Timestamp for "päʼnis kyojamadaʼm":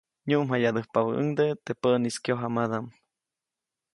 1.81-2.85